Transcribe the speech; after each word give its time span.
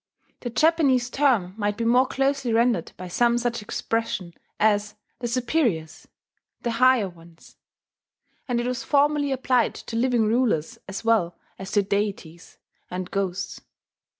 The 0.39 0.49
Japanese 0.49 1.11
term 1.11 1.53
might 1.59 1.77
be 1.77 1.85
more 1.85 2.07
closely 2.07 2.51
rendered 2.51 2.91
by 2.97 3.07
some 3.07 3.37
such 3.37 3.61
expression 3.61 4.33
as 4.59 4.95
"the 5.19 5.27
Superiors," 5.27 6.07
"the 6.63 6.71
Higher 6.71 7.07
Ones"; 7.07 7.55
and 8.47 8.59
it 8.59 8.65
was 8.65 8.83
formerly 8.83 9.31
applied 9.31 9.75
to 9.75 9.95
living 9.95 10.23
rulers 10.25 10.79
as 10.87 11.05
well 11.05 11.37
as 11.59 11.69
to 11.73 11.83
deities 11.83 12.57
and 12.89 13.11
ghosts. 13.11 13.61